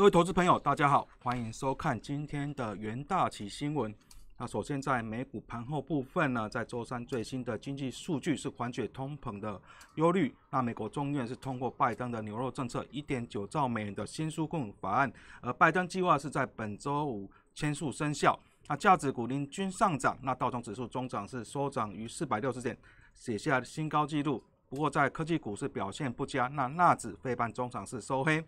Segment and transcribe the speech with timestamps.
[0.00, 3.94] 各位投资朋友，大家好，欢迎收看今天的元大旗新闻。
[4.38, 9.60] 那首先在美股盘后部分呢，在周三最新的经济数据是缓解通膨的
[9.96, 10.34] 忧虑。
[10.48, 15.12] 那美国众院是通过拜登的牛肉政策，一点九兆美元的新纾困法案，
[15.42, 18.40] 而拜登计划是在本周五签署生效。
[18.68, 22.74] 那价值股零均上涨，那道琼指数中涨是收涨于四百六十点，
[23.14, 24.42] 写下新高纪录。
[24.70, 28.42] 不过在科技股是表现不佳，那纳指费半中场是收黑。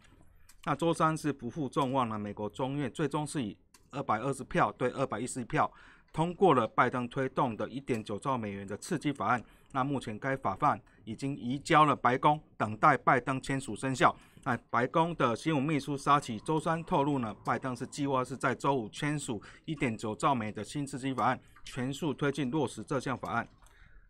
[0.64, 3.56] 那周三是不负众望了，美国众院最终是以
[3.90, 5.70] 二百二十票对二百一十一票
[6.12, 9.42] 通过了拜登推动的一点九兆美元的刺激法案。
[9.72, 14.14] 那目前该法案已经移交了白宫，等待拜登签署生效。
[14.44, 23.48] 那白宫的新闻秘书沙奇周三透露呢，拜登是计划是在周五签署一点九兆美的新刺激法案，全速推进落实这项法案。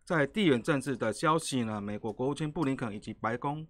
[0.03, 3.65] 在地缘政治的消息呢，美国国务卿布林肯以及白宫。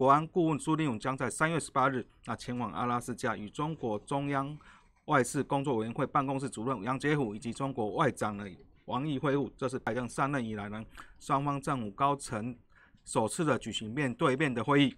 [0.00, 4.58] 国安顾问苏利永将在三月十八日，那前往阿拉斯加，与中国中央
[5.04, 8.50] 外事工作委员会办公室主任杨洁虎以及中国外长的
[8.86, 9.50] 王毅会晤。
[9.58, 10.82] 这是拜登上任以来呢，
[11.18, 12.56] 双方政府高层
[13.04, 14.96] 首次的举行面对面的会议。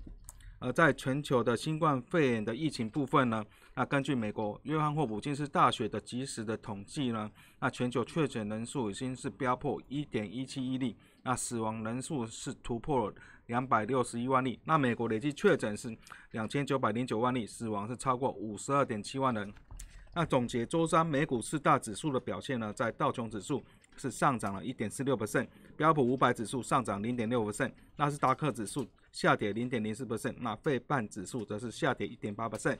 [0.63, 13.13] 而在全球的新冠肺炎的疫情部分呢，那根据美国约翰霍普金斯大学的及时的统计呢，那全球确诊人数已经是飙破一点一七亿例，那死亡人数是突破
[13.47, 14.61] 两百六十一万例。
[14.65, 15.97] 那美国累计确诊是
[16.31, 19.53] 两千九百零九万例，死亡是超过五十二点七万人。
[20.15, 23.65] 那总结周三美股四大指数的表现呢，在道琼指数
[23.97, 25.49] 是上涨了一点四六个 c
[25.83, 28.87] 标普五百指数上涨零点六 percent，纳斯达克指数。
[29.11, 32.79] 下跌零点零四 percent，那费半指数则是下跌一点八 percent。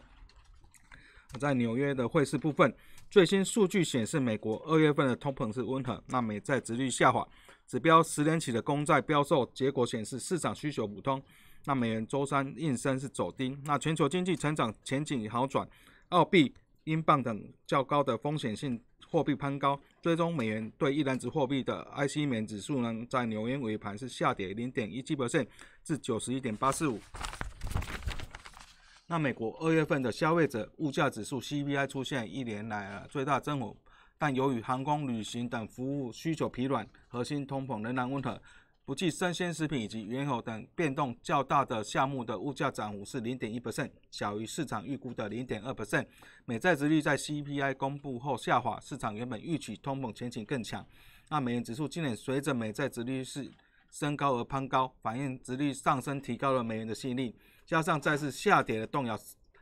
[1.41, 2.73] 在纽约的汇市部分，
[3.11, 7.27] 最新数据显示，美国二月份的通膨是温和，那美债值率下滑，
[7.67, 11.21] 指标十年期的公债标售结果显示市场需求普通。
[11.65, 15.69] 那美元周三应声是走低，那全球经济成长前景好转，
[16.11, 18.81] 澳币、英镑等较高的风险性。
[19.13, 25.47] 货币攀高，最终美元对一篮子货币的 IC 棉指数呢，在纽约尾盘是下跌零点一七百分
[25.85, 26.99] 至九十一点八四五。
[29.07, 33.77] 那美国二月份的消费者物价指数 CPI 出现一年来最大增幅，
[34.17, 38.41] 但由于航空、旅行等服务需求疲软，核心通膨仍然温和。
[38.85, 46.05] 不计生鲜食品以及原油等变动较大的项目的物价涨幅是零点一 percent，小于市场预估的零点二 percent。
[46.47, 50.85] 美债值率在 CPI 公布后下滑，市场原本预期通膨前景更强。
[51.29, 53.49] 那美元指数今年随着美债值率是
[53.89, 57.33] 升高而攀高，反映值率上升提高了美元的吸引力，
[57.65, 59.17] 加上再次下跌的动摇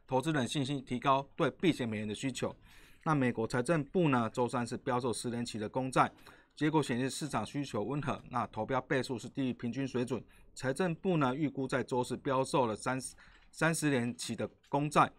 [0.07, 2.57] 投资人信心，提高对避险美元的需求。
[3.05, 6.11] 那美国财政部呢，周三是标售十年期的公债。
[6.57, 10.23] 结果显示市场需求温和，那投标倍数是低于平均水准。
[10.55, 13.15] 财政部呢预估在周四标售了三十
[13.51, 15.11] 三十年起的公债。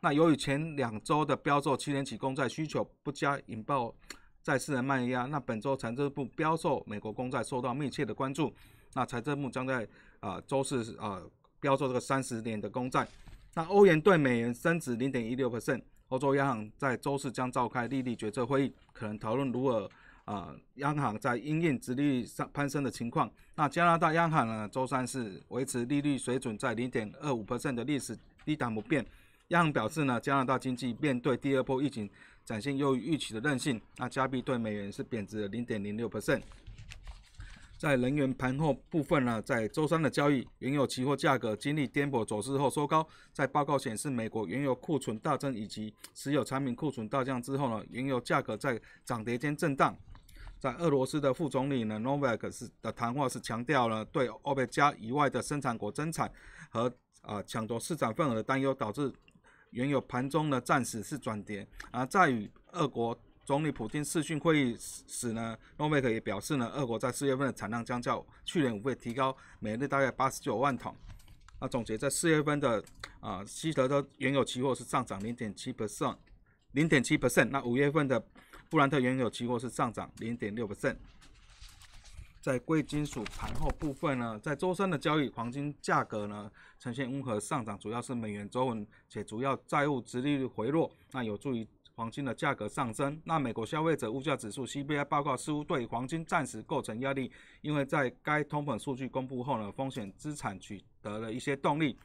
[0.00, 3.94] 那由于前两周的标售七年期公债需求不佳，引爆
[4.42, 5.24] 债市的卖压。
[5.26, 8.52] 那本周财政部标售美国公债受到密切的关注。
[8.92, 9.88] 那财政部将在
[10.20, 11.22] 啊周四啊
[11.60, 13.08] 标售这个三十年的公债。
[13.54, 15.82] 那欧元对美元升值零点一六 percent。
[16.08, 19.88] 欧洲央行在周四将召开利率决策会议，可能讨论如何。
[20.30, 29.04] 啊，央行在因应殖利率上攀升的情况，那加拿大央行呢，周三是维持利率水准在零点二五的历史低档不变。
[29.48, 32.08] 央行表示呢，加拿大经济面对第二波疫情
[32.44, 33.80] 展现优于预期的韧性。
[33.96, 36.40] 那加币对美元是贬值了零点零六%。
[37.76, 43.04] 在能源盘后部分呢，在周三的交易，原油期货价格经历颠簸走势后收高。
[43.32, 49.96] 在报告显示，美国原油库存大增以及持有产品库存大降之后呢，原油价格在涨跌间震荡。
[50.60, 56.30] 在俄罗斯的副总理呢，Novak 是的谈话是强调了对欧佩加以外的生产国增产
[56.68, 59.10] 和啊抢夺市场份额的担忧，导致
[59.70, 61.66] 原油盘中呢暂时是转跌。
[61.90, 70.94] 而在与俄国总理普京视讯会议时呢，Novak 也表示呢，俄国在四月份的产量将较去年五月提高每日大概八十九万桶。
[71.58, 72.84] 那总结在四月份的
[73.20, 76.18] 啊西德的原油期货是上涨零点七 percent，
[76.72, 77.46] 零点七 percent。
[77.46, 78.22] 那五月份的
[78.70, 80.96] 布兰特原油期货是上涨零点六个 cent
[82.40, 93.20] 在贵金属盘后部分呢，在周三的交易，黄金价格呢呈现温和上涨，主要是美元走稳，且主要债务殖利率回落，那有助于黄金的价格上升。
[93.24, 97.30] 那美国消费者物价指数 CPI 报告似乎对黄金暂时构成压力，
[97.60, 101.98] 因为在该通膨数据公布后呢，风险资产取得了一些动力。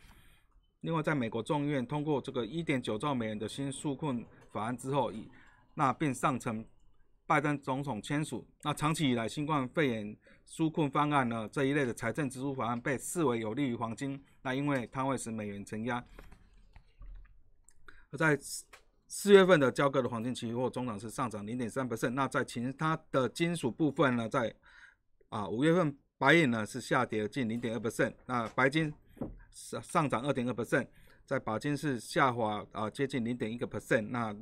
[0.81, 5.29] 另外，在美国众议院通过这个一点九兆美元的新纾困法案之后，以
[5.75, 6.66] 那并上呈
[7.27, 8.45] 拜登总统签署。
[8.63, 10.18] 那长期以来，新冠肺炎
[10.48, 14.22] 纾困方案呢这一类的财政支出法案被视为有利于黄金。
[14.42, 16.04] 那因为它会使美元承压。
[18.12, 18.38] 而在
[19.07, 21.88] 四月份的交割的黄金期货中涨是上涨零点三。
[22.13, 24.54] 那在其他的金属部分呢，在
[25.30, 27.80] 啊五月份白银呢是下跌近零点二
[28.25, 28.94] 那白金
[29.51, 30.54] 上上涨二点二
[31.25, 34.07] 在钯金是下滑啊接近零点一个 percent。
[34.10, 34.36] 那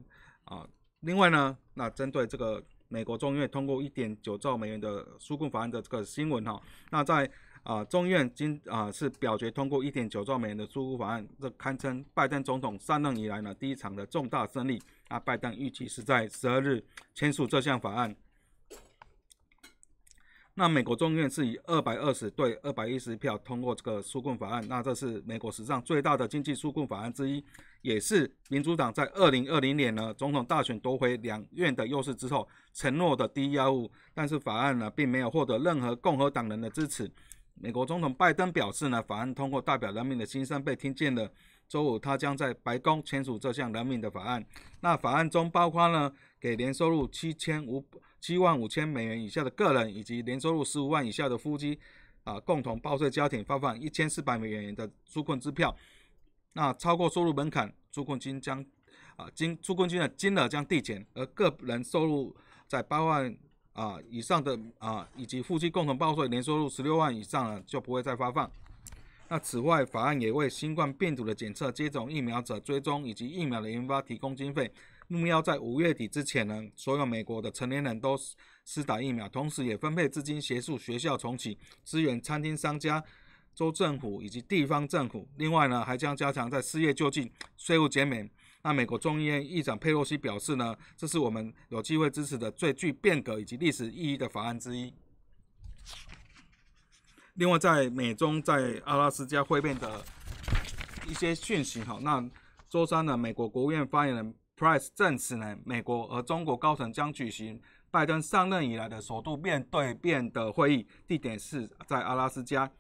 [0.44, 0.68] 啊
[1.04, 6.62] 另外呢，那针对这个美国众议院通过一点九兆美元的纾困法案的这个新闻哈，
[6.92, 7.30] 那在
[7.64, 14.82] 啊，众院今啊是表决通过一点九兆美元的纾困法案，这堪称拜登总统上任以来呢第一场的重大胜利。
[15.10, 16.84] 啊，拜登预计是在十二日
[17.14, 18.16] 签署这项法案。
[20.56, 27.44] 那美国众议院是以二百二十对二百一十票通过这个纾困法案，那这是美国史上最大的经济纾困法案之一，
[27.82, 33.92] 也是民主党在二零二零年呢总统大选夺回两院的优势之后承诺的第一要务。
[34.14, 37.12] 但是法案呢并没有获得任何共和党人的支持。
[37.56, 41.32] 美国总统拜登表示呢，法案通过代表人民的心声被听见了。
[41.68, 44.46] 周五，他将在白宫签署这项人民的法案。
[44.82, 47.84] 那法案中包括呢，给年收入七千五
[48.24, 51.78] 七万五千美元以下的个人，以及年收入十五万以下的夫妻，
[52.24, 55.76] 啊，共同报税家庭发放一千四百美元的纾困支票。
[56.54, 58.66] 那超过收入门槛，纾困金将
[59.18, 62.34] 啊金纾困金的金额将递减，而个人收入
[62.66, 63.36] 在八万。
[63.74, 68.48] 啊，以上的啊，以及夫妻共同报税年收入十六万以上了，就不会再发放。
[69.28, 74.72] 那此外，法案也为新冠病毒的检测、接种疫苗者追踪以及疫苗的研发提供经费。
[75.14, 78.18] 目标在五月底之前呢，所有美国的成年人都
[78.66, 81.56] 施打疫苗，同时也分配资金协助学校重启，
[81.86, 83.04] 支援餐厅商家、
[83.54, 85.30] 州政府以及地方政府。
[85.38, 88.28] 另外呢，还将加强在失业救济、税务减免。
[88.64, 94.92] 那美国众议院议长佩洛西表示呢，这是我们有机会支持的最具变革以及历史意义的法案之一。
[97.36, 100.04] 另外，在美中在阿拉斯加会面的
[101.08, 102.28] 一些讯息，哈，那
[102.68, 104.34] 周三呢，美国国务院发言人
[104.64, 107.62] Price 证实呢，美国和中国高层将举行
[107.92, 112.72] 拜登上任以来的首度面对面的会议，地点是在阿拉斯加。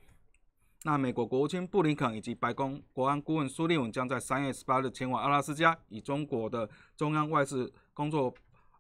[0.84, 8.34] 那美国国务卿布林肯以及白宫国安顾问苏利文将在三月十八日前往阿拉斯加，与中国的中央外事工作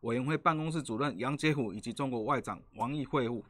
[0.03, 3.43] 委员会办公室主任杨洁虎以及中国外长王毅会晤。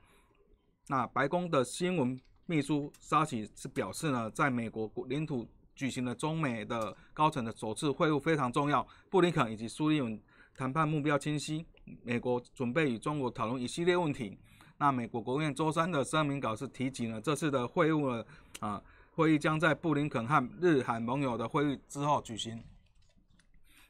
[0.87, 8.85] 那白宫的新闻秘书沙奇是表示呢，在美国领土举行了中美的高层的首次会晤非常重要。
[9.09, 10.19] 布林肯以及苏利文
[10.55, 11.65] 谈判目标清晰，
[12.03, 14.37] 美国准备与中国讨论一系列问题。
[14.77, 18.25] 那美国国务院周三的声明稿是提及了这次的会晤了
[18.59, 18.81] 啊，
[19.11, 22.61] 会议将在布林肯和日韩盟友的会议之后举行。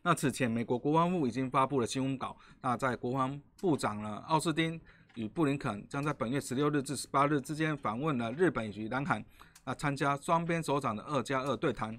[0.04, 4.80] 那此前，美国国防部已经发布了新闻稿，那在国防部长呢奥斯汀
[5.16, 9.24] 与布林肯将在本月十六日至十八日之间访问了日本以及南韩，
[9.64, 11.98] 啊，参加双边首长的二加二对谈。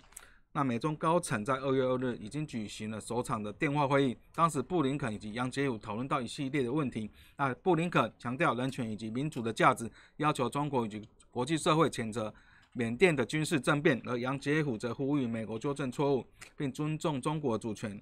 [0.52, 7.11] 那美中高层在二月二日已经举行了首场的电话会议，当时布林肯以及杨洁篪讨论到一系列的问题。
[7.37, 12.32] 那布林肯强调人权以及民主的价值，要求中国以及国际社会谴责
[12.72, 16.25] 缅甸的军事政变，而杨洁篪则呼吁美国纠正错误，
[16.56, 18.00] 并尊重中国主权。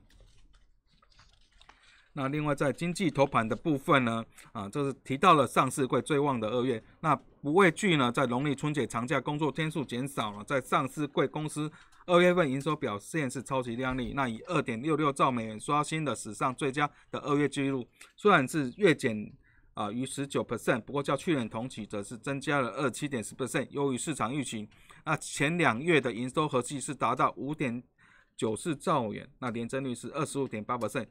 [2.15, 6.83] 那另外在经济头盘的部分呢，啊，这是提到了上市柜最旺的二月。
[7.01, 11.71] 那不畏惧呢，在农历春节长假工作天数减少了，在上市柜公司。
[12.05, 17.87] 二月份营收表现是超级靓丽，那以二点六六兆美元刷新了史上最佳的二月纪录。
[18.17, 19.33] 虽然是月减
[19.75, 24.69] 啊逾十九 percent，不过较去年同期则是增加了二七点四 percent，优于市场预期。
[25.05, 27.81] 那前两月的营收合计是达到五点
[28.37, 31.07] 九四兆元，那年增率是二十五点八 percent，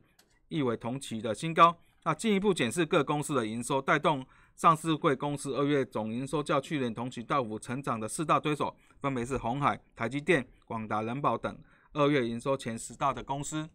[0.51, 1.75] 亦为同期的新高。
[2.03, 11.57] 那进一步检视各公司的营收，带动上市贵公司二月总营收较去年同期大幅成长的四大对手，分别是红海、台积电、广达、人保等
[11.93, 13.69] 二月营收前十大的公司。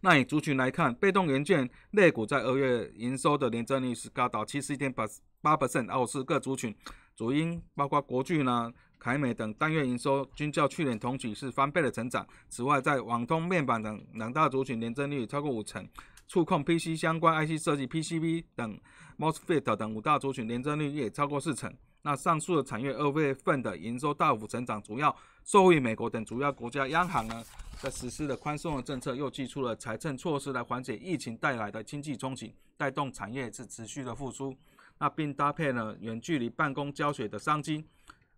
[0.00, 5.04] 那以族群来看，被动元件类股在二月营收的年增率是高达七十一点八
[5.40, 6.74] 八 percent，傲视各族群。
[7.16, 8.70] 主因包括国巨呢、
[9.06, 12.26] 台美等单月营收均较去年同期是翻倍的成长。
[12.48, 15.88] 此外，在网通、面板等两大族群年增率超过五成。
[16.26, 18.76] 触控 PC 相关 IC 设计 PCB 等
[19.16, 21.72] MOSFET 等五大族群年增率也超过四成。
[22.02, 27.44] 那上述的产业二月份的营收大幅成长，主要受益美国等主要国家央行呢
[27.78, 34.52] 在实施的宽松的政策，又寄出了财政措施来缓解疫情带来的经济冲击，带动产业是持续的复苏。
[34.98, 37.84] 那并搭配了远距离办公教学的商机，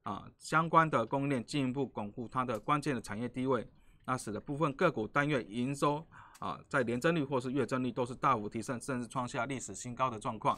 [0.09, 3.69] 啊相关的供应链进一步巩固它的关键的产业地位，
[4.07, 6.07] 那使得部分个股单月营收。
[6.39, 10.57] 啊，在年增率或是月增率都是大幅提升，甚至创下历史新高的状况。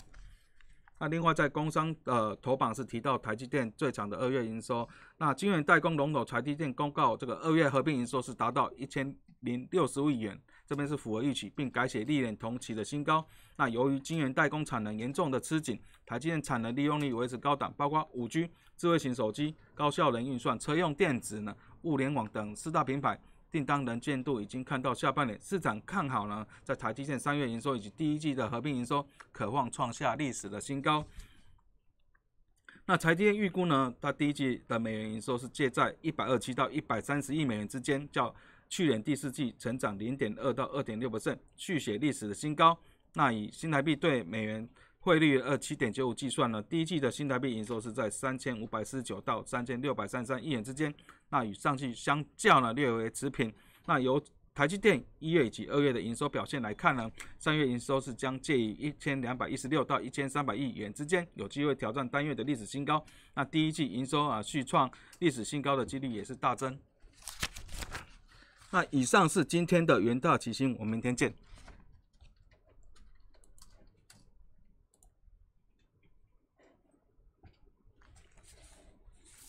[1.01, 4.87] 那另外在工商的头榜是提到台积电最强的二月营收。
[5.17, 13.27] 那晶圆代工龙头台积电公告，这个二月合并营收是达到一千零六十亿元，这边是符合预期，并改写历年同期的新高。
[13.57, 23.19] 那由于晶圆代工产能严重的吃紧，台积电产能利用率维持高档，包括五 G、智慧型手机、高效能运算、车用电子呢、物联网等四大品牌。
[23.51, 31.05] 订单能见度已经看到下半年，市场看好呢，在台积电三月营收以及第一季的合并营收，渴望创下历史的新高。
[32.87, 38.35] 那台积电预估呢，它第一季的美元营收是介在一百二七到一百三十亿美元之间，较
[38.69, 42.77] 去年第四季成长零点二到二点六%，续写历史的新高。
[43.15, 44.69] 那以新台币对美元
[45.01, 50.93] 汇率二七点九五计算呢，第一季的新台币营收是在三千五百四十九到三千六百三十三亿元之间。
[51.31, 53.53] 那与上季相较呢，略为持平。
[53.87, 54.23] 那由
[54.53, 63.03] 台积电一月以及二月的营收表现来看呢，三月营收是将介于一千两百一十六到一千三百亿元之间，有机会挑战单月的历史新高。
[63.35, 66.79] 那第一季营收啊续创历史新高的几率也是大增。
[68.71, 71.33] 那以上是今天的元大奇星，我们明天见。